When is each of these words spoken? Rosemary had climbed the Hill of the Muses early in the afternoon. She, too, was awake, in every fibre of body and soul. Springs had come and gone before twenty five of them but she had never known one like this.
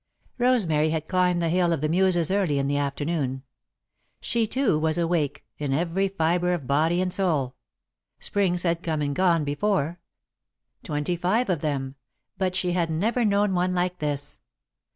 Rosemary 0.39 0.89
had 0.89 1.07
climbed 1.07 1.43
the 1.43 1.49
Hill 1.49 1.71
of 1.71 1.79
the 1.81 1.87
Muses 1.87 2.31
early 2.31 2.57
in 2.57 2.65
the 2.65 2.75
afternoon. 2.79 3.43
She, 4.19 4.47
too, 4.47 4.79
was 4.79 4.97
awake, 4.97 5.45
in 5.59 5.75
every 5.75 6.07
fibre 6.07 6.55
of 6.55 6.65
body 6.65 7.03
and 7.03 7.13
soul. 7.13 7.55
Springs 8.19 8.63
had 8.63 8.81
come 8.81 9.03
and 9.03 9.13
gone 9.15 9.43
before 9.43 9.99
twenty 10.81 11.15
five 11.15 11.51
of 11.51 11.61
them 11.61 11.93
but 12.35 12.55
she 12.55 12.71
had 12.71 12.89
never 12.89 13.23
known 13.23 13.53
one 13.53 13.75
like 13.75 13.99
this. 13.99 14.39